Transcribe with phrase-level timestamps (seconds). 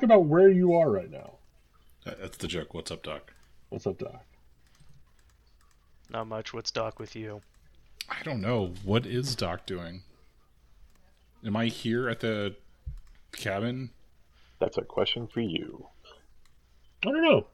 [0.00, 0.04] talk.
[0.04, 1.32] About where you are right now.
[2.06, 2.74] Uh, that's the joke.
[2.74, 3.32] What's up, Doc?
[3.68, 4.24] What's up, Doc?
[6.10, 6.54] Not much.
[6.54, 7.42] What's Doc with you?
[8.08, 8.72] I don't know.
[8.84, 10.02] What is Doc doing?
[11.44, 12.56] Am I here at the
[13.32, 13.90] cabin?
[14.58, 15.86] That's a question for you.
[17.06, 17.46] I don't know.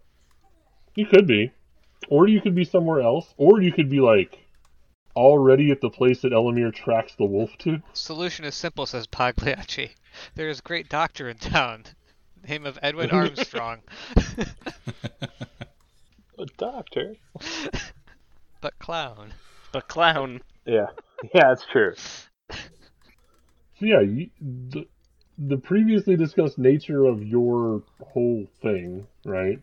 [0.94, 1.52] You could be.
[2.08, 3.34] Or you could be somewhere else.
[3.36, 4.38] Or you could be like
[5.16, 7.82] already at the place that Elomyr tracks the wolf to.
[7.92, 9.90] Solution is simple, says Pagliacci.
[10.34, 11.84] There is a great doctor in town.
[12.48, 13.80] Name of Edwin Armstrong.
[16.38, 17.14] A doctor?
[18.60, 19.32] but clown.
[19.72, 20.40] But clown.
[20.66, 20.86] Yeah.
[21.34, 21.94] Yeah, that's true.
[22.50, 24.86] So yeah, you, the
[25.38, 29.58] the previously discussed nature of your whole thing, right?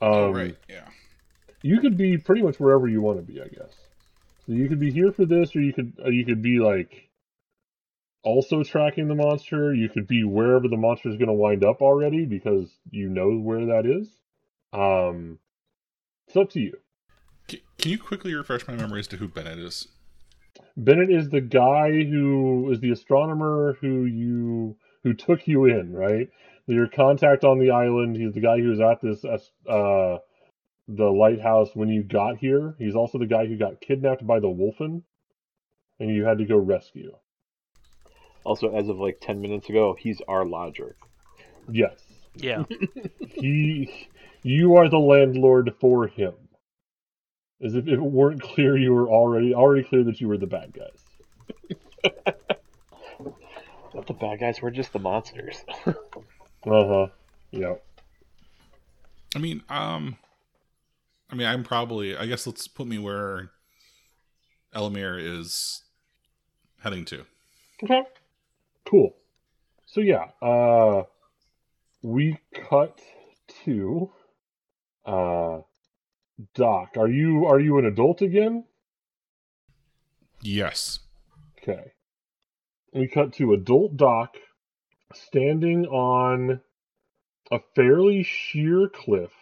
[0.00, 0.56] Um, oh, right.
[0.68, 0.86] Yeah.
[1.62, 3.72] You could be pretty much wherever you want to be, I guess.
[4.46, 7.07] So you could be here for this, or you could uh, you could be like
[8.28, 9.74] also tracking the monster.
[9.74, 13.38] You could be wherever the monster is going to wind up already because you know
[13.38, 14.08] where that is.
[14.72, 15.38] Um,
[16.26, 16.74] it's up to you.
[17.48, 19.88] Can you quickly refresh my memory as to who Bennett is?
[20.76, 26.28] Bennett is the guy who is the astronomer who you who took you in, right?
[26.66, 28.16] Your contact on the island.
[28.16, 30.18] He's the guy who was at this uh
[30.86, 32.74] the lighthouse when you got here.
[32.78, 35.02] He's also the guy who got kidnapped by the Wolfen,
[35.98, 37.14] and you had to go rescue.
[38.48, 40.96] Also, as of like 10 minutes ago, he's our lodger.
[41.70, 42.00] Yes,
[42.34, 42.64] Yeah.
[43.20, 44.08] he.
[44.42, 46.32] You are the landlord for him.
[47.62, 50.72] As if it weren't clear, you were already already clear that you were the bad
[50.72, 51.04] guys.
[53.94, 55.64] Not the bad guys, we're just the monsters.
[56.66, 57.06] Uh huh.
[57.52, 57.74] Yeah.
[59.36, 60.16] I mean, um,
[61.30, 62.16] I mean, I'm probably.
[62.16, 63.50] I guess let's put me where
[64.74, 65.82] Elomyr is
[66.80, 67.24] heading to.
[67.84, 68.02] Okay.
[68.88, 69.14] Cool.
[69.86, 71.02] So yeah, uh
[72.02, 73.00] we cut
[73.64, 74.10] to
[75.04, 75.58] uh
[76.54, 76.90] Doc.
[76.96, 78.64] Are you are you an adult again?
[80.42, 81.00] Yes.
[81.58, 81.92] Okay.
[82.94, 84.36] We cut to adult Doc
[85.12, 86.60] standing on
[87.50, 89.32] a fairly sheer cliff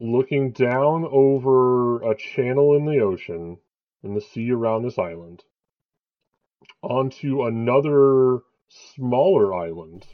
[0.00, 3.58] looking down over a channel in the ocean
[4.02, 5.42] in the sea around this island
[6.82, 10.06] onto another smaller island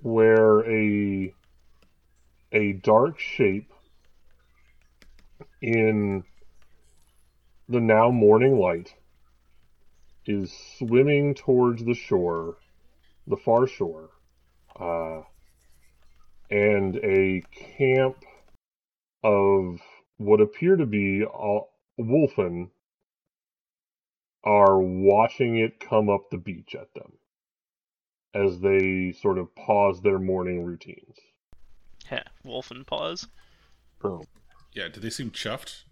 [0.00, 1.32] where a
[2.52, 3.72] a dark shape
[5.60, 6.22] in
[7.68, 8.94] the now morning light
[10.26, 12.56] is swimming towards the shore
[13.26, 14.10] the far shore
[14.78, 15.20] uh,
[16.50, 17.42] and a
[17.76, 18.16] camp
[19.22, 19.80] of
[20.16, 21.60] what appear to be uh,
[21.98, 22.70] wolfen
[24.44, 27.12] are watching it come up the beach at them
[28.34, 31.16] as they sort of pause their morning routines.
[32.10, 33.26] Yeah, Wolf and pause.
[34.00, 34.24] Boom.
[34.72, 34.88] Yeah.
[34.88, 35.82] do they seem chuffed?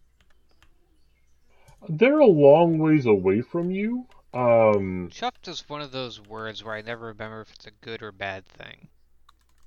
[1.89, 4.07] They're a long ways away from you.
[4.33, 8.03] Um, Chuffed is one of those words where I never remember if it's a good
[8.03, 8.89] or bad thing.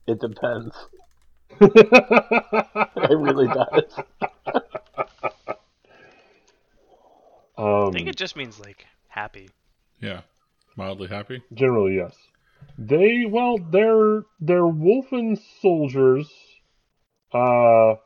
[0.07, 0.75] It depends.
[1.61, 3.99] It really does.
[7.59, 9.49] um, I think it just means like happy.
[10.01, 10.21] Yeah.
[10.75, 11.41] Mildly happy.
[11.53, 12.15] generally yes.
[12.77, 16.29] They well, they're they're wolfen soldiers.
[17.33, 17.95] Uh,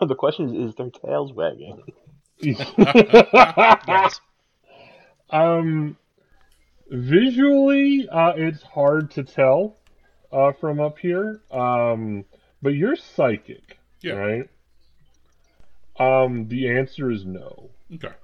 [0.00, 1.82] No, the question is, is their tails wagging?
[2.42, 4.20] Yes.
[5.30, 5.96] Um,
[6.90, 9.76] visually, uh, it's hard to tell
[10.32, 11.40] uh, from up here.
[11.52, 12.24] Um,
[12.62, 14.14] but you're psychic, Yeah.
[14.14, 14.50] right?
[15.98, 17.70] Um, the answer is no.
[17.94, 18.14] Okay.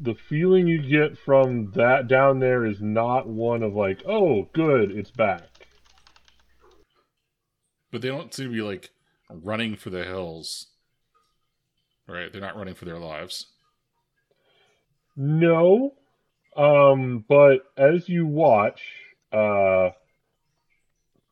[0.00, 4.92] The feeling you get from that down there is not one of like, oh, good,
[4.92, 5.42] it's back.
[7.90, 8.90] But they don't seem to be like
[9.28, 10.66] running for the hills.
[12.06, 12.32] Right?
[12.32, 13.46] They're not running for their lives.
[15.16, 15.94] No.
[16.56, 18.80] Um, but as you watch,
[19.32, 19.90] uh,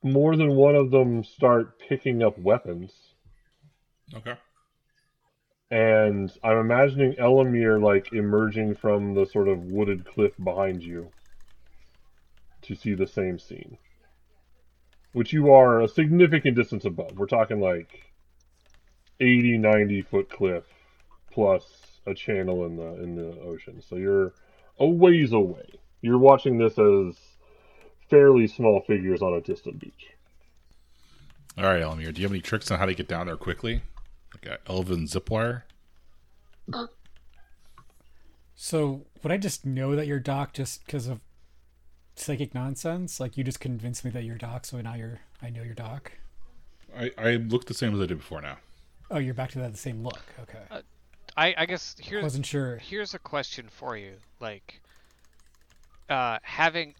[0.02, 2.92] more than one of them start picking up weapons.
[4.14, 4.34] Okay.
[5.70, 11.10] And I'm imagining Elomyr like emerging from the sort of wooded cliff behind you
[12.62, 13.76] to see the same scene.
[15.12, 17.16] Which you are a significant distance above.
[17.16, 18.12] We're talking like
[19.18, 20.64] 80, 90 foot cliff
[21.32, 21.64] plus
[22.06, 23.82] a channel in the in the ocean.
[23.82, 24.34] So you're
[24.78, 25.66] a ways away.
[26.00, 27.16] You're watching this as
[28.08, 30.10] fairly small figures on a distant beach.
[31.58, 32.12] All right, Elomyr.
[32.14, 33.82] Do you have any tricks on how to get down there quickly?
[34.34, 35.64] Like a elven zip wire.
[38.54, 41.20] So would I just know that you're Doc just because of
[42.14, 43.20] psychic nonsense?
[43.20, 46.12] Like you just convinced me that you're Doc, so now you're I know you're Doc.
[46.96, 48.58] I, I look the same as I did before now.
[49.10, 50.22] Oh, you're back to that the same look.
[50.40, 50.82] Okay, Uh,
[51.36, 52.76] I I guess here's wasn't sure.
[52.78, 54.14] here's a question for you.
[54.40, 54.80] Like,
[56.08, 56.94] uh, having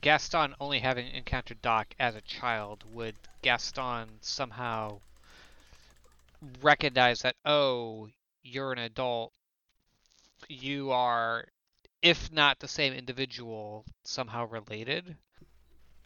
[0.00, 5.00] Gaston only having encountered Doc as a child, would Gaston somehow
[6.62, 8.08] recognize that, oh,
[8.42, 9.32] you're an adult,
[10.48, 11.46] you are,
[12.02, 15.16] if not the same individual, somehow related?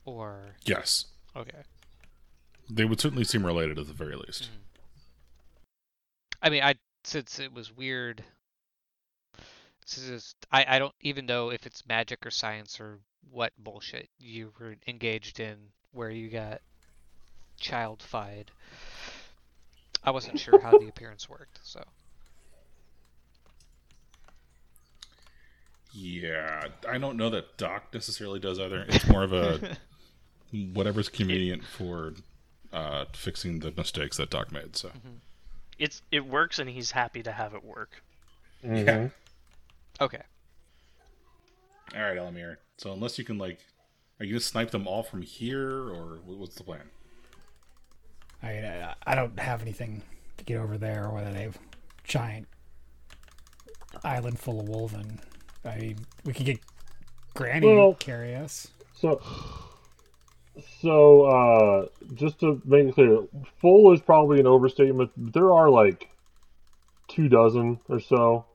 [0.04, 1.62] Or, Yes, okay.
[2.70, 4.46] they would certainly seem related at the very least.
[4.46, 4.56] Hmm.
[6.42, 8.22] I mean, I since it was weird.
[9.82, 12.98] This is I I don't even know if it's magic or science or
[13.30, 15.56] what bullshit you were engaged in
[15.92, 16.60] where you got
[17.58, 18.50] child-fied.
[20.06, 21.82] I wasn't sure how the appearance worked, so
[25.92, 28.84] Yeah, I don't know that Doc necessarily does either.
[28.88, 29.76] It's more of a
[30.74, 32.12] whatever's convenient for
[32.72, 34.76] uh, fixing the mistakes that Doc made.
[34.76, 34.90] So
[35.78, 38.02] It's it works, and he's happy to have it work.
[38.64, 39.10] Mhm.
[40.00, 40.22] okay.
[41.94, 42.56] all right, Elomyr.
[42.78, 43.60] So unless you can like,
[44.20, 46.90] are you gonna snipe them all from here, or what's the plan?
[48.42, 50.02] I I, I don't have anything
[50.38, 51.58] to get over there, whether they have
[52.04, 52.46] giant
[54.04, 55.18] island full of wolven.
[55.64, 56.60] I mean, we could get
[57.34, 58.68] Granny Well- carry us.
[58.94, 59.20] So,
[60.80, 63.24] so uh, just to make it clear,
[63.60, 65.10] full is probably an overstatement.
[65.16, 66.08] but There are like
[67.08, 68.46] two dozen or so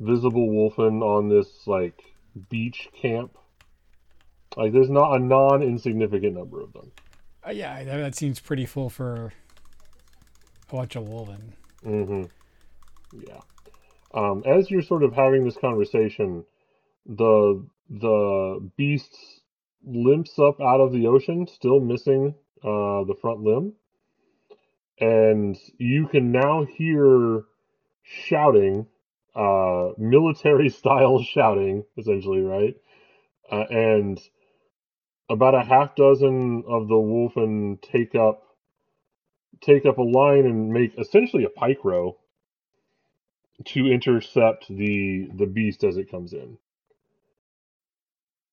[0.00, 2.02] visible wolfen on this like
[2.48, 3.36] beach camp.
[4.56, 6.90] Like, there's not a non-insignificant number of them.
[7.48, 9.32] Uh, yeah, that, that seems pretty full for
[10.70, 11.52] a bunch of wolven.
[11.82, 12.24] hmm
[13.12, 13.40] Yeah.
[14.12, 16.44] Um, as you're sort of having this conversation,
[17.06, 19.16] the the beast
[19.82, 23.72] limps up out of the ocean, still missing uh, the front limb,
[25.00, 27.44] and you can now hear
[28.02, 28.86] shouting,
[29.34, 32.74] uh, military style shouting, essentially, right?
[33.50, 34.20] Uh, and
[35.28, 38.42] about a half dozen of the wolfen take up
[39.60, 42.16] take up a line and make essentially a pike row
[43.64, 46.58] to intercept the the beast as it comes in.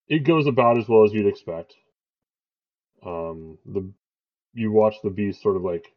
[0.08, 1.76] It goes about as well as you'd expect.
[3.06, 3.92] Um, the
[4.54, 5.94] you watch the beast sort of like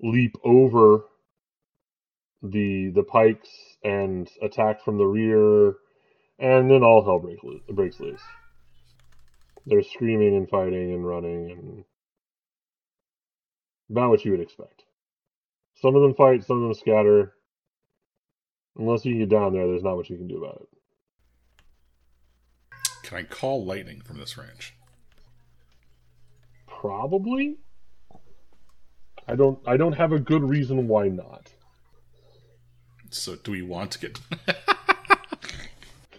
[0.00, 1.04] leap over
[2.42, 3.50] the the pikes
[3.84, 5.74] and attack from the rear,
[6.38, 7.38] and then all hell break
[7.68, 8.22] breaks loose.
[9.66, 11.84] They're screaming and fighting and running and
[13.90, 14.84] about what you would expect.
[15.74, 17.34] Some of them fight, some of them scatter.
[18.76, 20.68] Unless you can get down there, there's not much you can do about it.
[23.02, 24.74] Can I call lightning from this range?
[26.66, 27.58] Probably.
[29.28, 29.58] I don't.
[29.66, 31.50] I don't have a good reason why not.
[33.10, 34.18] So do we want to get?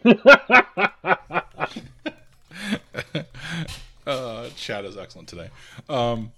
[4.64, 5.50] chat is excellent today.
[5.90, 6.32] Um,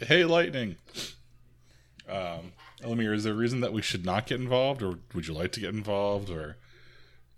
[0.00, 0.76] hey, lightning.
[2.08, 2.52] Um,
[2.82, 5.52] Elomyr, is there a reason that we should not get involved, or would you like
[5.52, 6.30] to get involved?
[6.30, 6.56] Or,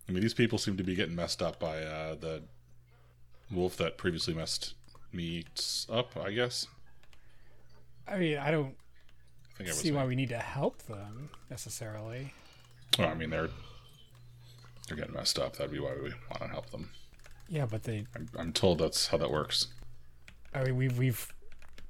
[0.08, 2.42] I mean, these people seem to be getting messed up by uh, the
[3.50, 4.74] wolf that previously messed
[5.12, 5.44] me
[5.88, 6.16] up.
[6.16, 6.66] I guess.
[8.06, 8.74] I mean, I don't
[9.54, 12.32] I think I see why we need to help them necessarily.
[12.98, 13.50] Well, I mean, they're
[14.86, 15.56] they're getting messed up.
[15.56, 16.90] That'd be why we want to help them.
[17.48, 18.06] Yeah, but they.
[18.14, 19.68] I'm, I'm told that's how that works.
[20.54, 21.32] I mean, we've we've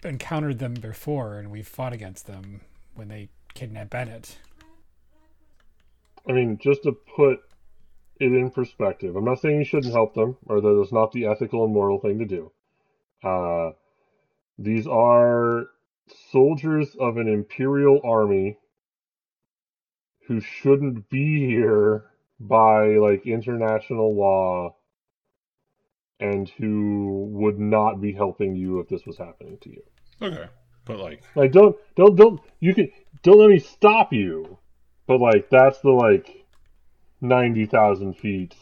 [0.05, 2.61] encountered them before, and we've fought against them
[2.95, 4.39] when they kidnapped Bennett.
[6.29, 7.41] I mean, just to put
[8.21, 11.27] it in perspective, I'm not saying you shouldn't help them or that it's not the
[11.27, 12.53] ethical and moral thing to do.
[13.23, 13.71] Uh,
[14.59, 15.67] these are
[16.31, 18.59] soldiers of an imperial army
[20.27, 22.05] who shouldn't be here
[22.41, 24.75] by like international law
[26.21, 29.83] and who would not be helping you if this was happening to you.
[30.21, 30.47] Okay,
[30.85, 32.91] but like, Like don't don't don't you can
[33.23, 34.59] don't let me stop you.
[35.07, 36.45] But like that's the like
[37.21, 38.55] ninety thousand feet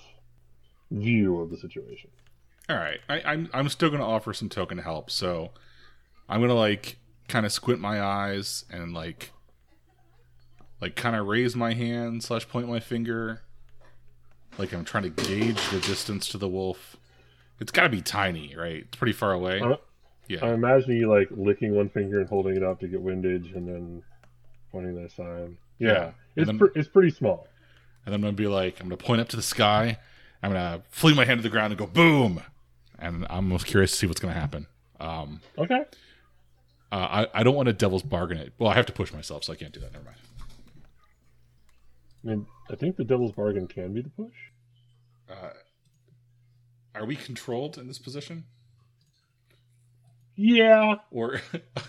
[0.90, 2.10] view of the situation.
[2.68, 5.10] all right, I, I'm I'm still gonna offer some token help.
[5.10, 5.50] So
[6.28, 6.98] I'm gonna like
[7.28, 9.32] kind of squint my eyes and like
[10.80, 13.42] like kind of raise my hand slash point my finger,
[14.58, 16.96] like I'm trying to gauge the distance to the wolf.
[17.60, 18.84] It's got to be tiny, right?
[18.86, 19.60] It's pretty far away.
[20.28, 20.44] Yeah.
[20.44, 23.66] I'm imagining you like licking one finger and holding it up to get windage, and
[23.68, 24.02] then
[24.72, 25.56] pointing that side.
[25.78, 26.42] Yeah, Yeah.
[26.42, 27.48] it's pre- it's pretty small.
[28.04, 29.98] and I'm gonna be like, I'm gonna point up to the sky.
[30.42, 32.42] I'm gonna fling my hand to the ground and go boom.
[32.98, 34.66] And I'm most curious to see what's gonna happen.
[35.00, 35.84] Um, Okay.
[36.92, 38.52] uh, I I don't want to devil's bargain it.
[38.58, 39.92] Well, I have to push myself, so I can't do that.
[39.92, 40.16] Never mind.
[42.24, 44.34] I mean, I think the devil's bargain can be the push.
[45.30, 45.50] Uh,
[46.96, 48.44] are we controlled in this position,
[50.34, 50.96] Yeah.
[51.10, 51.40] or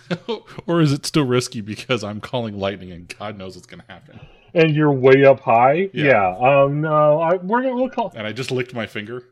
[0.68, 4.20] or is it still risky because I'm calling lightning and God knows what's gonna happen?
[4.54, 5.90] And you're way up high.
[5.94, 6.36] Yeah.
[6.40, 6.64] Yeah.
[6.64, 6.82] Um.
[6.82, 7.20] No.
[7.22, 9.24] I we're gonna we'll call And I just licked my finger.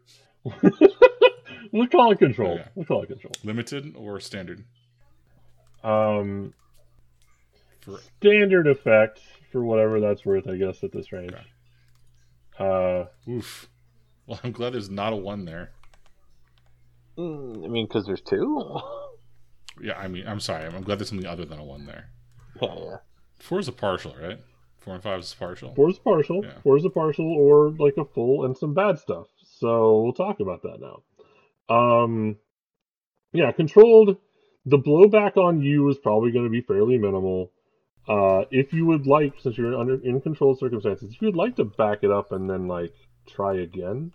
[1.72, 2.54] we'll call it control.
[2.56, 2.66] Okay.
[2.76, 3.34] We'll call it control.
[3.44, 4.64] Limited or standard?
[5.84, 6.54] Um.
[7.82, 9.20] For Standard effect
[9.52, 11.34] for whatever that's worth, I guess, at this range.
[12.60, 13.06] Uh.
[13.30, 13.70] oof.
[14.28, 15.72] Well, I'm glad there's not a one there.
[17.18, 18.80] Mm, I mean, because there's two.
[19.82, 20.66] Yeah, I mean, I'm sorry.
[20.66, 22.10] I'm glad there's something other than a one there.
[22.62, 22.98] yeah, yeah.
[23.40, 24.40] Four is a partial, right?
[24.80, 25.76] Four and five is partial.
[25.76, 26.46] Four is partial.
[26.46, 26.60] Yeah.
[26.64, 29.28] Four is a partial or like a full and some bad stuff.
[29.60, 31.76] So we'll talk about that now.
[31.76, 32.38] Um,
[33.34, 34.18] yeah, controlled.
[34.66, 37.52] The blowback on you is probably going to be fairly minimal.
[38.08, 41.58] Uh, if you would like, since you're under in controlled circumstances, if you would like
[41.58, 42.94] to back it up and then like
[43.26, 44.14] try again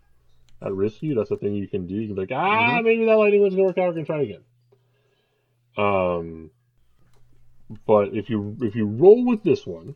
[0.62, 1.94] at risky, that's a thing you can do.
[1.94, 3.94] You can be like, ah, maybe that lightning wasn't to work out.
[3.94, 4.42] We're to try again.
[5.76, 6.50] Um,
[7.86, 9.94] but if you if you roll with this one,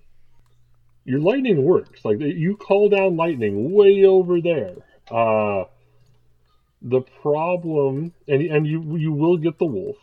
[1.04, 2.04] your lightning works.
[2.04, 4.76] Like you call down lightning way over there.
[5.11, 5.64] Uh,
[6.80, 9.97] the problem, and and you you will get the wolf,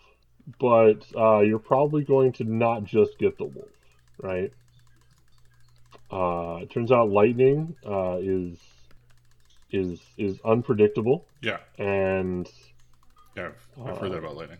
[0.60, 3.70] but uh, you're probably going to not just get the wolf,
[4.22, 4.52] right?
[6.12, 8.58] Uh, it turns out lightning uh, is
[9.72, 12.50] is is unpredictable Yeah, and
[13.36, 13.50] yeah.
[13.86, 14.58] I've, heard that about lightning.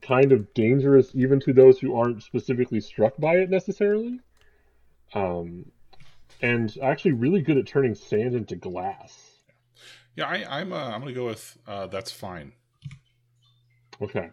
[0.00, 4.20] kind of dangerous even to those who aren't specifically struck by it necessarily.
[5.14, 5.66] Um,
[6.42, 9.32] and actually really good at turning sand into glass.
[10.16, 10.72] Yeah, I, I'm.
[10.72, 11.56] Uh, I'm gonna go with.
[11.66, 12.52] Uh, that's fine.
[14.00, 14.30] Okay.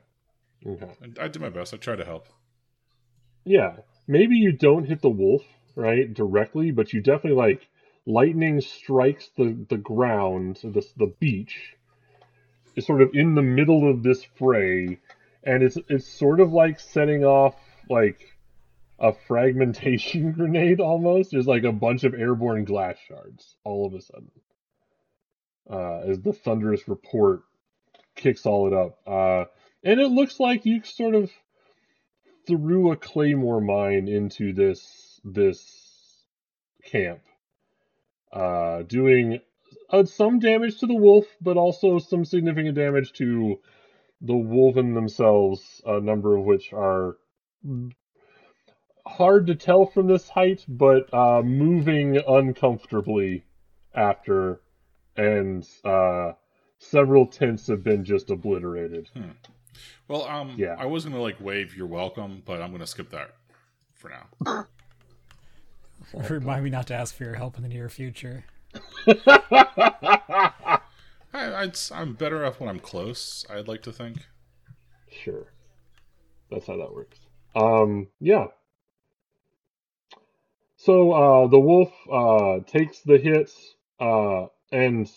[0.65, 0.89] Okay.
[1.19, 1.73] I, I did my best.
[1.73, 2.27] I tried to help.
[3.45, 3.77] Yeah.
[4.07, 5.43] Maybe you don't hit the wolf,
[5.75, 7.67] right, directly, but you definitely like
[8.05, 11.75] lightning strikes the, the ground, the, the beach,
[12.75, 14.99] is sort of in the middle of this fray,
[15.43, 17.55] and it's it's sort of like setting off
[17.89, 18.33] like
[18.99, 21.31] a fragmentation grenade almost.
[21.31, 24.31] There's like a bunch of airborne glass shards all of a sudden.
[25.69, 27.43] Uh, as the thunderous report
[28.15, 28.99] kicks all it up.
[29.07, 29.45] Uh,
[29.83, 31.31] and it looks like you sort of
[32.47, 36.25] threw a claymore mine into this this
[36.85, 37.21] camp,
[38.33, 39.39] uh, doing
[39.89, 43.59] uh, some damage to the wolf, but also some significant damage to
[44.21, 45.81] the wolven themselves.
[45.85, 47.17] A number of which are
[49.05, 53.45] hard to tell from this height, but uh, moving uncomfortably
[53.93, 54.61] after,
[55.15, 56.31] and uh,
[56.79, 59.09] several tents have been just obliterated.
[60.07, 60.75] Well, um, Yeah.
[60.77, 63.35] I was gonna like wave "You're welcome," but I'm gonna skip that
[63.93, 64.67] for now.
[66.29, 68.45] Remind me not to ask for your help in the near future.
[69.07, 70.79] I,
[71.33, 73.45] I'd, I'm better off when I'm close.
[73.49, 74.17] I'd like to think.
[75.09, 75.51] Sure.
[76.51, 77.19] That's how that works.
[77.55, 78.47] Um, yeah.
[80.77, 83.49] So uh, the wolf uh, takes the hit
[83.99, 85.09] uh, and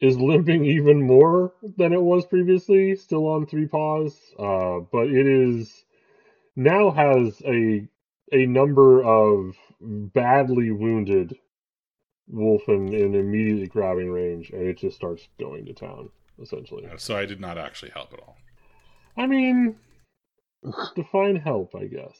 [0.00, 4.18] is limping even more than it was previously, still on three paws.
[4.38, 5.84] Uh, but it is
[6.56, 7.86] now has a
[8.34, 11.36] a number of badly wounded
[12.26, 16.10] wolf in, in immediately grabbing range, and it just starts going to town,
[16.42, 16.86] essentially.
[16.96, 18.36] So I did not actually help at all.
[19.16, 19.76] I mean,
[20.96, 22.16] define help, I guess.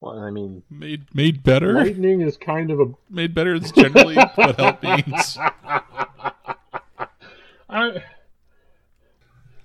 [0.00, 1.72] Well, I mean, Made made better.
[1.72, 2.84] Lightning is kind of a.
[3.10, 5.38] Made better is generally what help means.
[7.68, 8.04] I.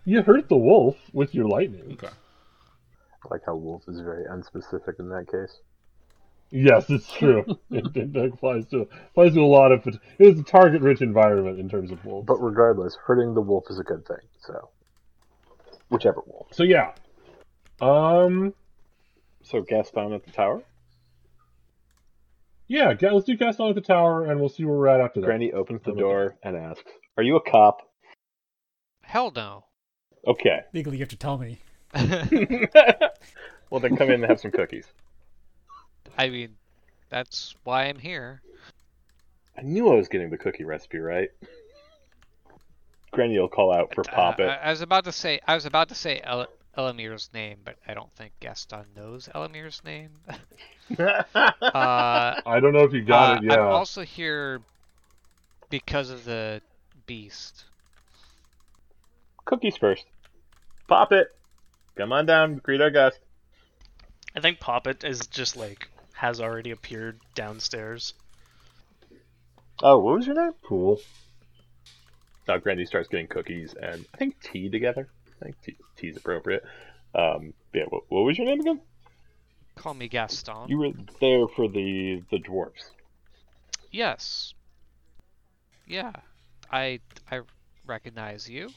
[0.05, 1.93] You hurt the wolf with your lightning.
[1.93, 2.07] Okay.
[2.07, 5.59] I like how wolf is very unspecific in that case.
[6.55, 7.43] Yes, it's true.
[7.71, 9.87] it, it applies to applies to a lot of.
[9.87, 12.27] It was a target-rich environment in terms of wolves.
[12.27, 14.19] But regardless, hurting the wolf is a good thing.
[14.39, 14.69] So,
[15.89, 16.49] whichever wolf.
[16.51, 16.91] So yeah,
[17.81, 18.53] um,
[19.41, 20.61] So Gaston at the tower.
[22.67, 22.93] yeah.
[23.01, 25.25] Let's do Gaston at the tower, and we'll see where we're at after that.
[25.25, 27.81] Granny opens the door and asks, "Are you a cop?"
[29.01, 29.65] Hell no.
[30.27, 30.59] Okay.
[30.71, 31.61] Legally, you have to tell me.
[33.71, 34.85] well, then come in and have some cookies.
[36.17, 36.55] I mean,
[37.09, 38.41] that's why I'm here.
[39.57, 41.29] I knew I was getting the cookie recipe right.
[43.11, 44.49] Granny will call out for Uh, Poppet.
[44.49, 47.77] I, I was about to say I was about to say El- Elomyr's name, but
[47.87, 50.09] I don't think Gaston knows Elomyr's name.
[50.97, 53.43] uh, I don't know if you got uh, it.
[53.43, 53.59] Yeah.
[53.59, 54.61] I'm also here
[55.69, 56.61] because of the
[57.05, 57.65] beast.
[59.45, 60.05] Cookies first.
[60.87, 61.27] Poppet,
[61.95, 63.19] come on down, greet our guest.
[64.35, 65.89] I think Poppet is just like
[66.23, 68.13] has already appeared downstairs.
[69.81, 70.53] Oh, what was your name?
[70.65, 71.01] Cool.
[72.47, 75.09] Now Granny starts getting cookies and I think tea together.
[75.27, 76.63] I think tea, tea's appropriate.
[77.13, 78.79] Um, yeah, what, what was your name again?
[79.75, 80.69] Call me Gaston.
[80.69, 82.89] You were there for the the dwarfs.
[83.91, 84.53] Yes.
[85.85, 86.13] Yeah.
[86.71, 87.41] I I
[87.85, 88.69] recognize you.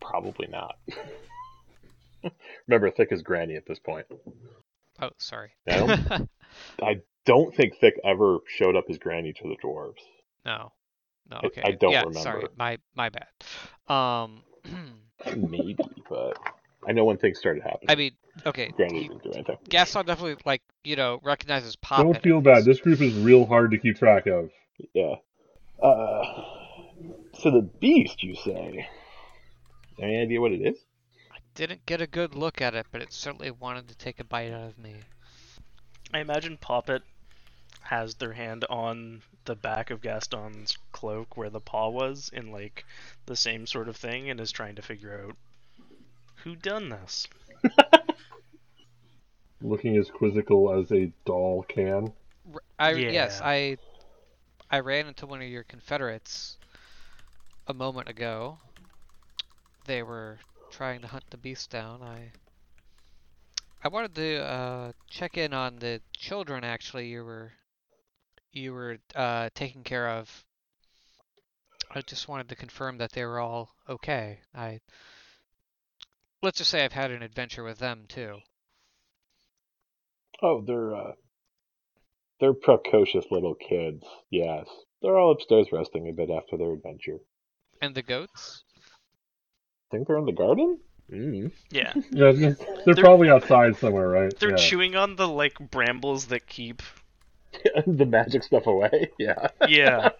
[0.00, 0.76] Probably not.
[2.68, 4.06] Remember, Thick is Granny at this point.
[5.00, 5.50] Oh, sorry.
[5.68, 6.30] I don't,
[6.82, 10.02] I don't think Thick ever showed up as Granny to the dwarves.
[10.44, 10.72] no.
[11.28, 11.62] No, okay.
[11.64, 12.20] I don't yeah, remember.
[12.20, 13.26] Sorry, my my bad.
[13.92, 14.42] Um
[15.36, 15.76] Maybe,
[16.08, 16.38] but
[16.86, 17.86] I know when things started happening.
[17.88, 18.12] I mean,
[18.44, 18.68] okay.
[18.76, 19.56] Granny didn't do anything.
[19.68, 22.04] Gaston definitely like, you know, recognizes Pop.
[22.04, 22.64] Don't feel bad.
[22.64, 24.50] This group is real hard to keep track of.
[24.94, 25.16] Yeah.
[25.82, 26.22] Uh,
[27.40, 28.88] so the beast, you say?
[30.00, 30.78] Any idea what it is?
[31.56, 34.52] Didn't get a good look at it, but it certainly wanted to take a bite
[34.52, 35.02] out of me.
[36.12, 37.02] I imagine Poppet
[37.80, 42.84] has their hand on the back of Gaston's cloak where the paw was in like
[43.26, 45.36] the same sort of thing and is trying to figure out
[46.44, 47.26] who done this.
[49.62, 52.12] Looking as quizzical as a doll can.
[52.52, 53.78] R- I yes, I
[54.70, 56.58] I ran into one of your Confederates
[57.66, 58.58] a moment ago.
[59.86, 60.38] They were
[60.76, 62.02] trying to hunt the beast down.
[62.02, 62.32] I
[63.82, 66.64] I wanted to uh, check in on the children.
[66.64, 67.52] Actually, you were
[68.52, 70.44] you were uh, taking care of.
[71.94, 74.40] I just wanted to confirm that they were all okay.
[74.54, 74.80] I
[76.42, 78.40] let's just say I've had an adventure with them too.
[80.42, 81.12] Oh, they're uh,
[82.38, 84.04] they're precocious little kids.
[84.30, 84.68] Yes,
[85.00, 87.20] they're all upstairs resting a bit after their adventure.
[87.80, 88.64] And the goats?
[89.90, 90.78] Think they're in the garden?
[91.10, 91.52] Mm.
[91.70, 91.92] Yeah.
[92.10, 94.36] Yeah, I was gonna- they're, They're- probably outside somewhere, right?
[94.38, 94.56] They're yeah.
[94.56, 96.82] chewing on the like brambles that keep
[97.86, 99.10] the magic stuff away.
[99.18, 99.48] Yeah.
[99.68, 100.10] Yeah.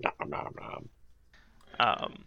[0.00, 0.88] nom, nom, nom.
[1.80, 2.24] um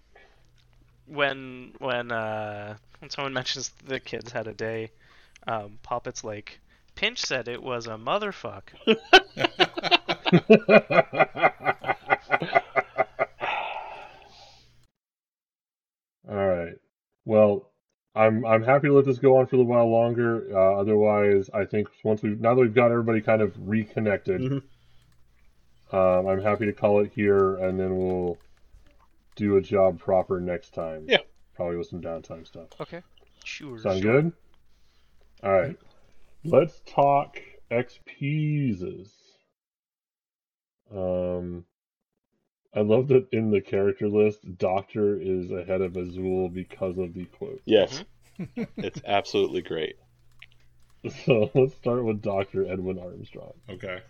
[1.05, 4.89] when when uh when someone mentions the kids had a day,
[5.47, 6.59] um Poppet's like
[6.95, 8.63] Pinch said it was a motherfuck.
[16.29, 16.73] All right.
[17.27, 17.69] Well,
[18.15, 20.47] I'm I'm happy to let this go on for a little while longer.
[20.57, 24.41] Uh, otherwise, I think once we have now that we've got everybody kind of reconnected,
[24.41, 24.63] Mhm.
[25.93, 28.37] um, I'm happy to call it here, and then we'll
[29.35, 31.05] do a job proper next time.
[31.09, 31.17] Yeah.
[31.53, 32.69] Probably with some downtime stuff.
[32.79, 33.01] Okay.
[33.43, 33.77] Sure.
[33.77, 34.21] Sound sure.
[34.21, 34.31] good?
[35.43, 35.77] All right.
[36.45, 39.11] Let's talk XPs.
[40.89, 41.65] Um,
[42.75, 47.25] I love that in the character list, Doctor is ahead of Azul because of the
[47.25, 47.61] quote.
[47.65, 48.03] Yes,
[48.39, 48.63] mm-hmm.
[48.77, 49.95] it's absolutely great.
[51.25, 53.53] So let's start with Doctor Edwin Armstrong.
[53.69, 54.01] Okay.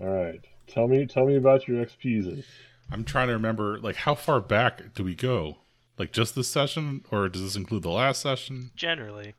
[0.00, 0.40] All right.
[0.68, 2.44] Tell me, tell me about your XPs.
[2.90, 5.58] I'm trying to remember, like, how far back do we go?
[5.98, 8.70] Like, just this session, or does this include the last session?
[8.74, 9.34] Generally.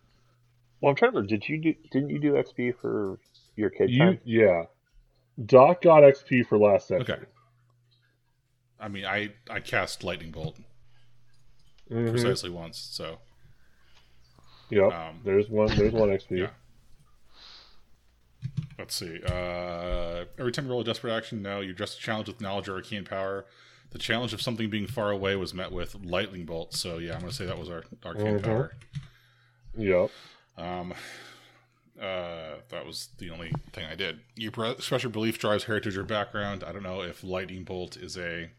[0.81, 1.29] Well, I'm trying to remember.
[1.29, 1.73] Did you do?
[1.91, 3.17] Didn't you do XP for
[3.55, 4.19] your kid You, time?
[4.25, 4.63] yeah.
[5.43, 7.01] Doc got XP for last session.
[7.03, 7.21] Okay.
[8.79, 10.57] I mean, I I cast lightning bolt
[11.89, 12.09] Mhm.
[12.11, 13.19] precisely once, so
[14.69, 14.91] Yep.
[14.91, 15.67] Um, there's one.
[15.75, 16.31] There's one XP.
[16.39, 16.49] yeah.
[18.79, 19.21] Let's see.
[19.23, 22.67] Uh, every time you roll a desperate action, no, you address a challenge with knowledge
[22.67, 23.45] or arcane power.
[23.91, 26.73] The challenge of something being far away was met with lightning bolt.
[26.73, 28.43] So yeah, I'm gonna say that was our arcane Mhm.
[28.43, 28.75] power.
[29.77, 30.11] Yep.
[30.57, 30.93] Um,
[31.99, 34.19] uh, that was the only thing I did.
[34.35, 36.63] You your belief drives heritage or background.
[36.63, 38.49] I don't know if lightning bolt is a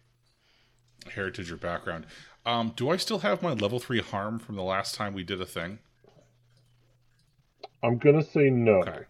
[1.11, 2.07] heritage or background.
[2.47, 5.41] Um, do I still have my level three harm from the last time we did
[5.41, 5.81] a thing?
[7.83, 8.81] I'm gonna say no.
[8.83, 9.05] Okay.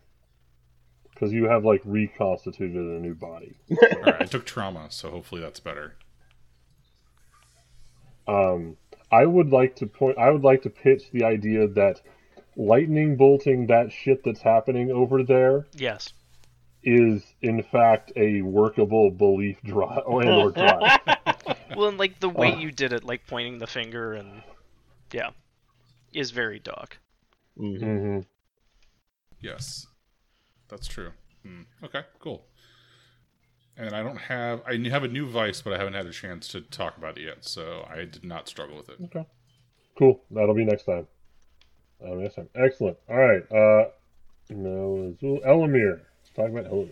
[1.11, 3.57] Because you have like reconstituted a new body.
[3.71, 5.97] All right, I took trauma, so hopefully that's better.
[8.29, 8.77] Um,
[9.11, 10.19] I would like to point.
[10.19, 12.03] I would like to pitch the idea that
[12.57, 16.13] lightning bolting that shit that's happening over there Yes.
[16.83, 21.01] is in fact a workable belief drive and or drive.
[21.77, 22.59] Well, and like the way Uh.
[22.59, 24.43] you did it, like pointing the finger and
[25.13, 25.31] yeah,
[26.13, 26.99] is very Doc.
[27.59, 27.81] Mhm.
[27.81, 28.21] hmm
[29.41, 29.87] Yes,
[30.69, 31.13] that's true.
[31.43, 31.63] Hmm.
[31.85, 32.47] Okay, cool.
[33.77, 34.63] and I don't have.
[34.67, 37.25] I have a new vice, but I haven't had a chance to talk about it
[37.25, 38.97] yet, so I did not struggle with it.
[39.05, 39.27] Okay.
[39.99, 40.23] Cool.
[40.31, 41.07] That'll be next time.
[42.01, 42.49] That'll be time.
[42.55, 42.97] Excellent.
[43.09, 43.43] All right.
[43.51, 43.89] Uh,
[44.51, 46.01] no, Azul Elomyr.
[46.01, 46.91] Let's talk about Elomyr.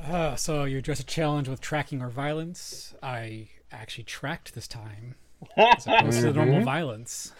[0.00, 2.94] Uh, so you address a challenge with tracking or violence.
[3.02, 5.14] I actually tracked this time,
[5.56, 6.64] as opposed to the normal Mhm.
[6.64, 7.32] violence.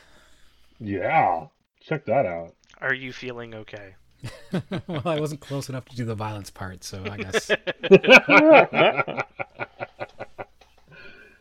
[0.81, 1.47] Yeah.
[1.81, 2.55] Check that out.
[2.81, 3.95] Are you feeling okay?
[4.87, 7.51] well, I wasn't close enough to do the violence part, so I guess.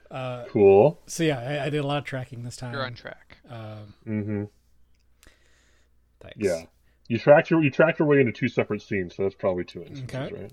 [0.09, 0.99] Uh, cool.
[1.07, 2.73] so yeah, I, I did a lot of tracking this time.
[2.73, 3.37] You're on track.
[3.49, 4.43] Um, Mm-hmm.
[6.21, 6.37] Thanks.
[6.37, 6.63] Yeah.
[7.07, 9.83] You tracked your you tracked your way into two separate scenes, so that's probably two
[9.83, 10.33] instances, Okay.
[10.43, 10.51] right?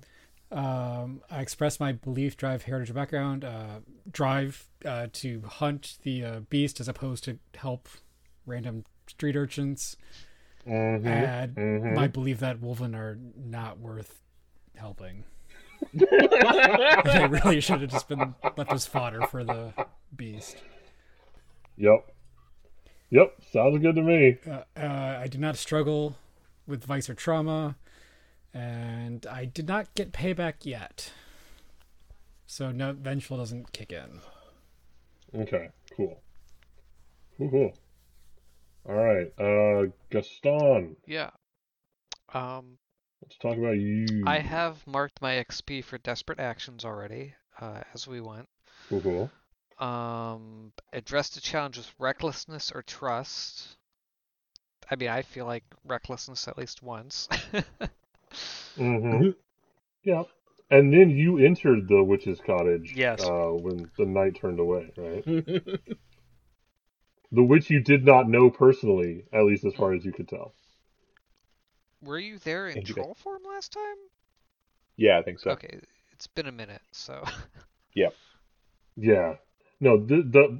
[0.50, 3.44] Um, I express my belief, drive, heritage, background.
[3.44, 7.88] Uh, drive uh, to hunt the uh, beast as opposed to help
[8.46, 9.96] random street urchins.
[10.66, 11.06] Mm-hmm.
[11.06, 11.94] And mhm.
[11.94, 14.22] my belief that Wolven are not worth
[14.76, 15.24] helping.
[15.94, 19.72] they really should have just been left as fodder for the
[20.14, 20.56] beast.
[21.76, 22.10] Yep.
[23.10, 23.36] Yep.
[23.52, 24.38] Sounds good to me.
[24.46, 26.16] Uh, uh, I did not struggle
[26.66, 27.76] with vice or trauma,
[28.52, 31.10] and I did not get payback yet.
[32.46, 34.20] So no, vengeful doesn't kick in.
[35.34, 35.68] Okay.
[35.96, 36.20] Cool.
[37.38, 37.50] Cool.
[37.50, 37.72] Cool.
[38.88, 39.32] All right.
[39.38, 40.96] Uh, Gaston.
[41.06, 41.30] Yeah.
[42.32, 42.78] Um,
[43.22, 44.24] Let's talk about you.
[44.26, 48.48] I have marked my XP for desperate actions already, uh, as we went.
[48.88, 49.00] Cool.
[49.00, 49.30] Cool.
[49.78, 53.76] Um, address the challenge with recklessness or trust.
[54.90, 57.28] I mean, I feel like recklessness at least once.
[58.78, 59.30] Mm-hmm.
[60.04, 60.22] Yeah.
[60.70, 62.92] And then you entered the witch's cottage.
[62.94, 63.22] Yes.
[63.22, 65.24] Uh, when the night turned away, right?
[67.32, 70.54] the witch you did not know personally, at least as far as you could tell.
[72.02, 73.04] Were you there in Thank you, guys.
[73.04, 73.96] troll form last time?
[74.96, 75.52] Yeah, I think so.
[75.52, 75.80] Okay,
[76.12, 77.24] it's been a minute, so
[77.94, 78.10] yeah.
[78.96, 79.36] Yeah.
[79.80, 80.58] No, the the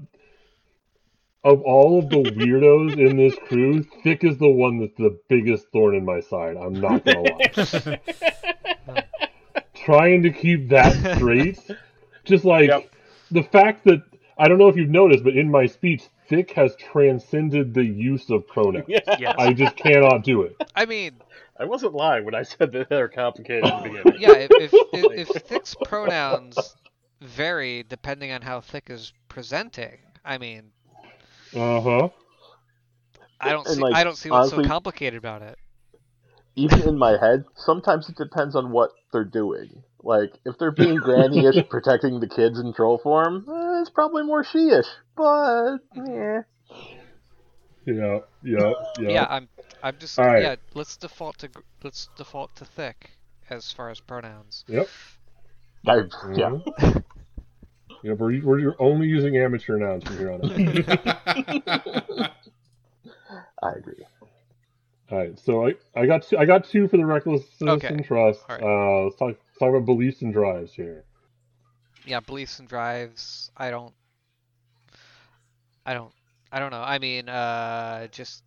[1.44, 5.68] of all of the weirdos in this crew, Thick is the one that's the biggest
[5.72, 6.56] thorn in my side.
[6.56, 8.00] I'm not gonna lie.
[9.74, 11.58] Trying to keep that straight,
[12.24, 12.90] just like Yep.
[13.30, 14.02] the fact that
[14.36, 18.28] I don't know if you've noticed, but in my speech, Thick has transcended the use
[18.30, 18.84] of pronouns.
[18.88, 19.34] Yes.
[19.38, 20.56] I just cannot do it.
[20.76, 21.12] I mean,
[21.58, 24.20] I wasn't lying when I said that they're complicated at the beginning.
[24.20, 26.76] yeah, if if, if, if thick's pronouns
[27.20, 30.72] vary depending on how thick is presenting, I mean,
[31.54, 32.08] Uh huh.
[33.40, 35.58] I don't And, see like, I don't see what's honestly- so complicated about it.
[36.56, 39.84] Even in my head, sometimes it depends on what they're doing.
[40.02, 44.42] Like, if they're being granny-ish protecting the kids in troll form, eh, it's probably more
[44.42, 44.86] she-ish.
[45.16, 46.42] But, yeah.
[47.86, 48.18] Yeah.
[48.42, 48.72] Yeah.
[48.98, 49.08] Yeah.
[49.08, 49.48] Yeah, I'm
[49.82, 50.42] I'm just All right.
[50.42, 50.56] yeah.
[50.74, 51.48] Let's default to
[51.82, 53.12] let's default to thick
[53.48, 54.64] as far as pronouns.
[54.66, 54.88] Yep.
[55.86, 56.02] I,
[56.34, 56.58] yeah.
[58.02, 58.04] Mhm.
[58.04, 60.50] Yeah, we're, we're only using amateur nouns from here on out.
[63.62, 64.06] I agree.
[65.10, 67.88] All right, so I, I got two, I got two for the recklessness Okay.
[67.88, 68.40] and trust.
[68.48, 68.62] All right.
[68.62, 71.04] Uh, let's talk let's talk about beliefs and drives here.
[72.04, 73.50] Yeah, beliefs and drives.
[73.56, 73.94] I don't.
[75.86, 76.12] I don't.
[76.52, 76.82] I don't know.
[76.82, 78.42] I mean, uh, just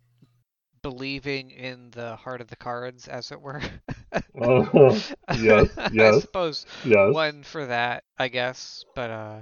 [0.82, 3.60] believing in the heart of the cards, as it were.
[4.40, 5.00] Uh,
[5.38, 7.12] yes, I yes, suppose yes.
[7.12, 8.84] one for that, I guess.
[8.94, 9.38] But uh,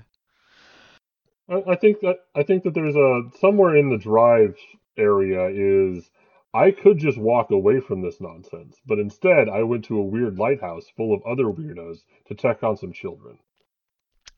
[1.48, 4.56] I, I think that I think that there's a somewhere in the drive
[4.96, 6.10] area is
[6.52, 10.38] I could just walk away from this nonsense, but instead I went to a weird
[10.38, 13.38] lighthouse full of other weirdos to check on some children.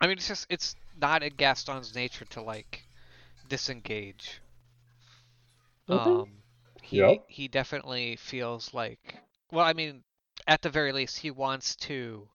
[0.01, 2.87] I mean, it's just it's not in Gaston's nature to like
[3.49, 4.41] disengage.
[5.89, 6.11] Okay.
[6.11, 6.29] Um,
[6.83, 7.25] he Yep.
[7.29, 9.17] he definitely feels like
[9.51, 10.03] well, I mean,
[10.47, 12.29] at the very least, he wants to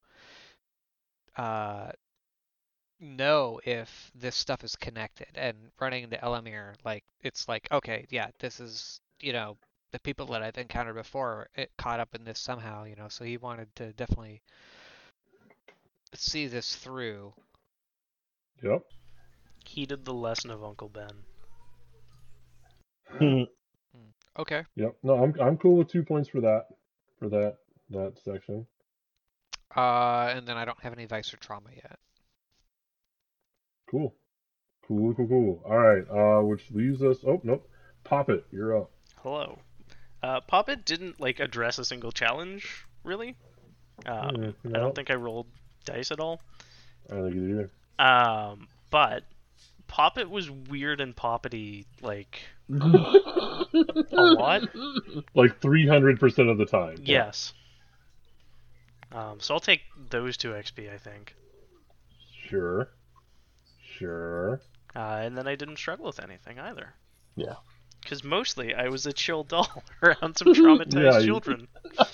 [1.37, 1.91] uh
[2.99, 8.27] know if this stuff is connected and running into Elomyr like it's like okay yeah
[8.39, 9.55] this is you know
[9.91, 13.23] the people that I've encountered before it caught up in this somehow you know so
[13.23, 14.41] he wanted to definitely
[16.15, 17.33] see this through
[18.63, 18.81] Yep.
[19.65, 21.25] Heeded the lesson of Uncle Ben.
[24.39, 24.95] okay Yep.
[25.03, 26.67] No, I'm I'm cool with two points for that
[27.19, 27.57] for that
[27.89, 28.65] that section.
[29.75, 31.99] uh and then I don't have any vice or trauma yet
[33.89, 34.13] Cool.
[34.85, 35.63] Cool, cool, cool.
[35.65, 36.03] All right.
[36.09, 37.17] Uh, which leaves us.
[37.25, 37.69] Oh nope.
[38.03, 38.45] Poppet.
[38.51, 38.91] You're up.
[39.23, 39.59] Hello.
[40.21, 43.35] Uh, Poppet didn't like address a single challenge, really.
[44.05, 45.47] Uh, Hmm, I don't think I rolled
[45.85, 46.41] dice at all.
[47.09, 48.05] I don't think you do either.
[48.05, 49.23] Um, but
[49.87, 52.75] Poppet was weird and poppety like a
[54.11, 54.63] lot.
[55.33, 56.97] Like 300% of the time.
[57.03, 57.53] Yes.
[59.11, 61.33] Um, so I'll take those two XP, I think.
[62.47, 62.89] Sure.
[63.97, 64.61] Sure.
[64.95, 66.93] Uh, and then I didn't struggle with anything either.
[67.35, 67.55] Yeah.
[68.01, 71.67] Because mostly I was a chill doll around some traumatized Yeah, children.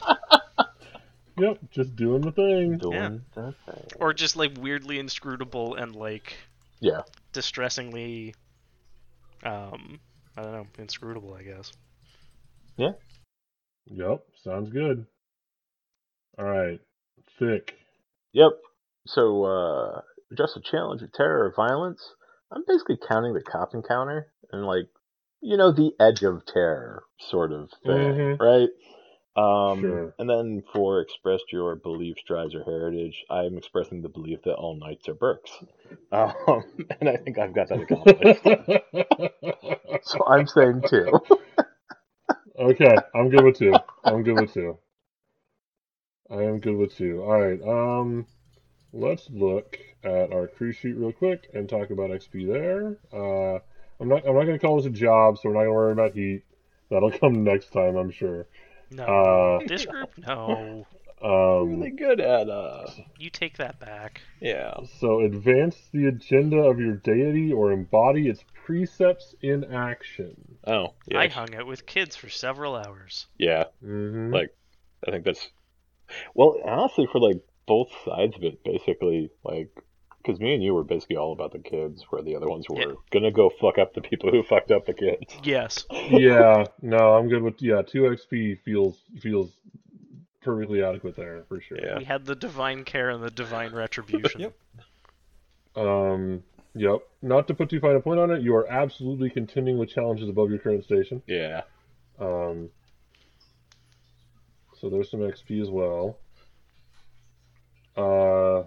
[1.36, 2.78] Yep, just doing the thing.
[2.78, 3.10] Doing Yeah.
[3.34, 3.84] the thing.
[4.00, 6.36] Or just like weirdly inscrutable and like
[6.80, 7.02] Yeah.
[7.32, 8.36] distressingly,
[9.42, 10.00] um,
[10.38, 11.72] I don't know, inscrutable, I guess.
[12.78, 12.92] Yeah.
[13.88, 15.08] Yep, sounds good.
[16.38, 16.80] All right,
[17.40, 17.76] thick.
[18.34, 18.52] Yep.
[19.06, 20.02] So, uh,
[20.38, 22.16] just a challenge of terror or violence.
[22.52, 24.88] I'm basically counting the cop encounter and like,
[25.42, 28.40] you know, the edge of terror sort of thing, Mhm.
[28.40, 28.70] right?
[29.36, 30.14] Um, Sure.
[30.20, 34.76] And then for expressed your beliefs, drives, or heritage, I'm expressing the belief that all
[34.76, 35.52] knights are Burks.
[36.12, 36.64] Um,
[37.02, 38.42] and I think I've got that accomplished.
[40.08, 41.20] so I'm saying two.
[42.60, 43.74] okay, I'm good with two.
[44.06, 44.78] I'm good with two.
[46.34, 47.22] I am good with two.
[47.22, 47.62] All right.
[47.62, 48.26] Um,
[48.92, 52.98] let's look at our crew sheet real quick and talk about XP there.
[53.14, 53.60] Uh,
[54.00, 54.28] I'm not.
[54.28, 56.14] I'm not going to call this a job, so we're not going to worry about
[56.14, 56.44] heat.
[56.90, 58.48] That'll come next time, I'm sure.
[58.90, 59.04] No.
[59.04, 60.10] Uh, this group?
[60.18, 60.88] No.
[61.24, 62.86] Um, really good at, uh,
[63.18, 64.20] You take that back.
[64.42, 64.74] yeah.
[65.00, 70.58] So advance the agenda of your deity or embody its precepts in action.
[70.68, 71.20] Oh, yeah.
[71.20, 73.28] I hung out with kids for several hours.
[73.38, 73.66] Yeah.
[73.82, 74.34] Mm-hmm.
[74.34, 74.54] Like,
[75.08, 75.48] I think that's
[76.34, 79.70] well, honestly, for like both sides of it, basically, like,
[80.22, 82.80] because me and you were basically all about the kids, where the other ones were
[82.80, 82.94] Yeah.
[83.12, 85.34] gonna go fuck up the people who fucked up the kids.
[85.44, 85.86] Yes.
[85.92, 87.82] yeah, no, I'm good with yeah.
[87.82, 89.52] Two XP feels feels
[90.42, 91.78] perfectly adequate there for sure.
[91.82, 91.98] Yeah.
[91.98, 94.42] We had the divine care and the divine retribution.
[95.76, 95.86] Yep.
[95.86, 96.44] Um.
[96.76, 97.00] Yep.
[97.22, 100.28] Not to put too fine a point on it, you are absolutely contending with challenges
[100.30, 101.22] above your current station.
[101.28, 101.62] Yeah.
[102.20, 102.70] Um.
[104.84, 106.20] So there's some XP as well.
[107.96, 108.64] Uh,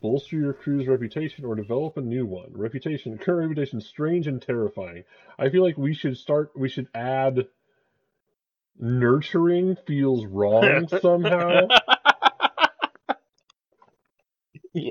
[0.00, 2.52] bolster your crew's reputation or develop a new one.
[2.52, 5.02] Reputation, current reputation, strange and terrifying.
[5.36, 6.52] I feel like we should start.
[6.56, 7.48] We should add.
[8.78, 11.66] Nurturing feels wrong somehow,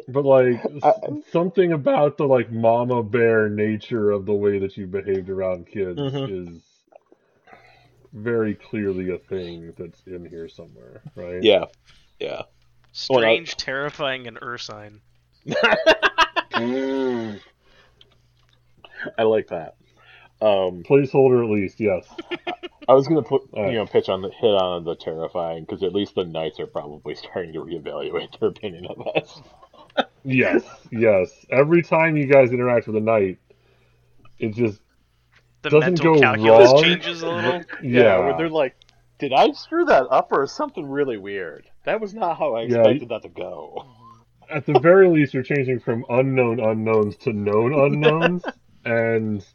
[0.09, 4.75] but like I- s- something about the like mama bear nature of the way that
[4.75, 6.27] you behaved around kids Mhm.
[6.27, 6.66] is
[8.17, 11.41] very clearly a thing that's in here somewhere, right?
[11.41, 11.65] Yeah.
[12.19, 12.43] Yeah.
[13.09, 15.01] Well, I- Strange, terrifying, and ursine.
[19.17, 19.75] I like that.
[20.41, 22.07] Um, Placeholder at least, yes.
[22.89, 25.93] I was gonna put you know pitch on the hit on the terrifying because at
[25.93, 29.41] least the knights are probably starting to reevaluate their opinion of us.
[30.23, 31.45] Yes, yes.
[31.49, 33.39] Every time you guys interact with a knight,
[34.39, 34.79] it just
[35.63, 37.63] The Doesn't mental calculus wrong, changes a little.
[37.83, 38.19] yeah.
[38.19, 38.75] where they're like,
[39.19, 41.65] "Did I screw that up, or something really weird?
[41.85, 43.85] That was not how I Yeah, expected that to go."
[44.49, 48.43] at the very least, you're changing from unknown unknowns to known unknowns,
[48.85, 49.45] and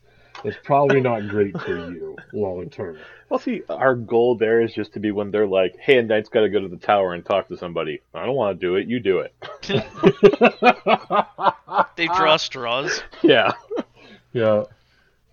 [0.44, 2.98] it's probably not great for you long term.
[3.28, 6.28] Well, see, our goal there is just to be when they're like, "Hey, and knight's
[6.28, 8.76] got to go to the tower and talk to somebody." I don't want to do
[8.76, 8.86] it.
[8.88, 9.34] You do it.
[11.96, 13.02] They draw straws.
[13.22, 13.52] Yeah.
[14.32, 14.64] yeah.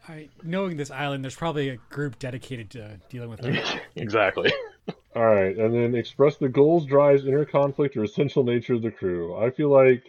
[0.09, 3.81] I, knowing this island, there's probably a group dedicated to dealing with it.
[3.95, 4.51] exactly.
[5.15, 8.89] All right, and then express the goals, drives, inner conflict, or essential nature of the
[8.89, 9.37] crew.
[9.37, 10.03] I feel like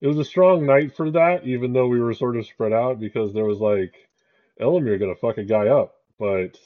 [0.00, 3.00] it was a strong night for that, even though we were sort of spread out
[3.00, 3.94] because there was like
[4.60, 6.56] Elomyr gonna fuck a guy up, but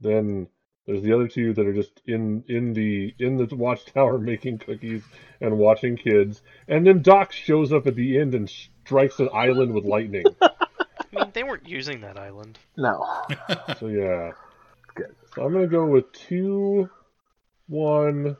[0.00, 0.48] then
[0.86, 5.04] there's the other two that are just in in the in the watchtower making cookies
[5.40, 9.74] and watching kids, and then Doc shows up at the end and strikes an island
[9.74, 10.24] with lightning.
[11.14, 12.58] I mean, they weren't using that island.
[12.76, 13.06] No.
[13.78, 14.32] So yeah.
[14.94, 15.14] Good.
[15.34, 16.88] So I'm gonna go with two,
[17.68, 18.36] one,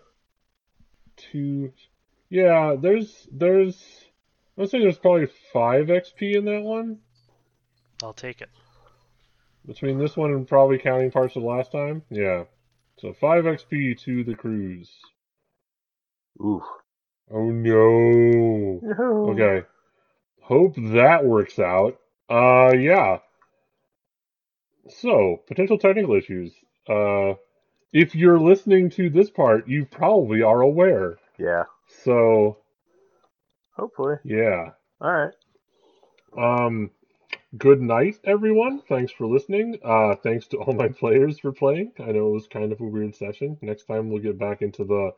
[1.16, 1.72] two.
[2.30, 3.82] Yeah, there's there's.
[4.56, 6.98] Let's say there's probably five XP in that one
[8.02, 8.50] I'll take it.
[9.66, 12.02] between this one and probably counting parts of the last time.
[12.11, 12.44] Yeah.
[12.98, 14.90] So five XP to the cruise.
[16.44, 16.62] Oof.
[17.30, 18.80] Oh no.
[18.82, 19.30] No.
[19.30, 19.66] Okay.
[20.42, 21.98] Hope that works out.
[22.33, 23.18] Uh, yeah.
[24.88, 26.53] So, potential technical issues.
[26.88, 27.35] Uh,
[27.92, 31.18] if you're listening to this part, you probably are aware.
[31.38, 31.64] Yeah.
[32.05, 32.59] So,
[33.77, 34.16] Hopefully.
[34.25, 34.71] yeah.
[35.01, 35.35] All right.
[36.37, 36.90] Um,
[37.59, 38.81] good night, everyone.
[38.88, 39.79] Thanks for listening.
[39.85, 41.92] Uh, thanks to all my players for playing.
[42.01, 43.59] I know it was kind of a weird session.
[43.61, 45.11] Next time we'll get back into the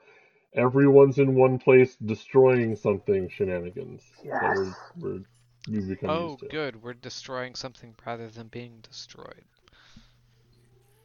[0.55, 4.03] everyone's in one place destroying something shenanigans.
[4.25, 4.43] Yes.
[4.43, 5.21] we're, we're,
[5.69, 6.83] we've Oh, good.
[6.83, 9.45] We're destroying something rather than being destroyed.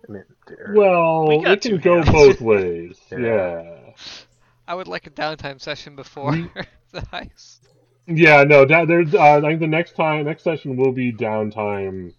[0.07, 0.23] I mean.
[0.65, 2.09] Well, We it can two go hands.
[2.11, 2.99] both ways.
[3.11, 3.17] Yeah.
[3.17, 3.93] yeah.
[4.67, 6.31] I would like a downtime session before
[6.91, 7.59] the heist.
[8.07, 9.13] Yeah, no, da- there's.
[9.13, 12.13] Uh, I think the next time, next session will be downtime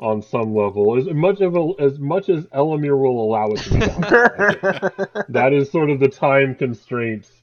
[0.00, 0.96] on some level.
[0.96, 3.80] As much of a, as much as Elomyr will allow it to be.
[3.80, 4.52] Downtime.
[5.28, 7.42] that is sort of the time constraints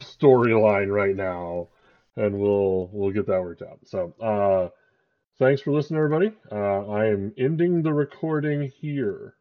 [0.00, 1.68] storyline right now,
[2.16, 3.78] and we'll we'll get that worked out.
[3.84, 4.68] So, uh,
[5.38, 6.32] thanks for listening, everybody.
[6.50, 9.34] Uh, I am ending the recording here.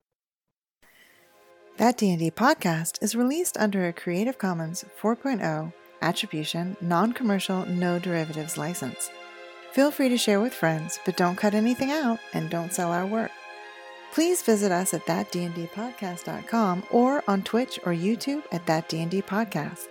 [1.78, 9.10] That D&D podcast is released under a Creative Commons 4.0 attribution, non-commercial, no derivatives license.
[9.74, 13.06] Feel free to share with friends, but don't cut anything out and don't sell our
[13.06, 13.32] work.
[14.14, 19.90] Please visit us at thatdndpodcast.com or on Twitch or YouTube at That D&D Podcast.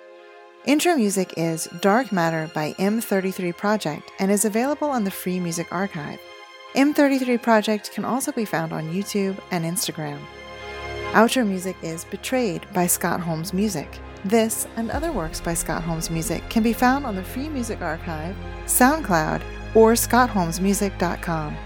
[0.67, 5.67] Intro music is Dark Matter by M33 Project and is available on the Free Music
[5.71, 6.19] Archive.
[6.75, 10.19] M33 Project can also be found on YouTube and Instagram.
[11.13, 13.99] Outro music is Betrayed by Scott Holmes Music.
[14.25, 17.83] This and other works by Scott Holmes Music can be found on the Free Music
[17.83, 19.43] Archive, SoundCloud,
[19.75, 21.57] or scottholmesmusic.com.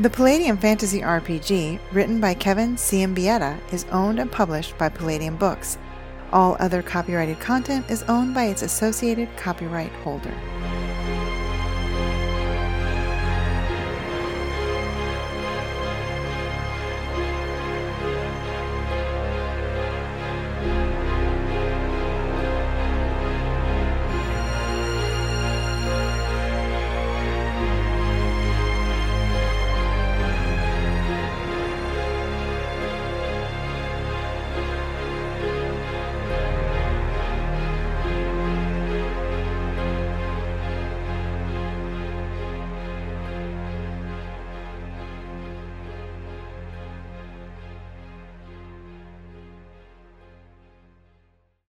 [0.00, 5.78] The Palladium Fantasy RPG, written by Kevin Siembieda, is owned and published by Palladium Books.
[6.32, 10.34] All other copyrighted content is owned by its associated copyright holder.